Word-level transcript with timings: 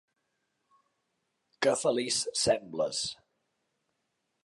Que 1.67 1.75
feliç 1.83 2.19
sembles. 2.47 3.07